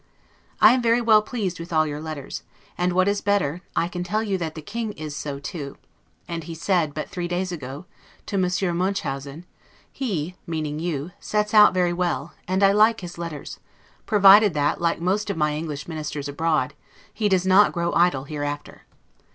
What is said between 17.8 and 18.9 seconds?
IDLE HEREAFTER.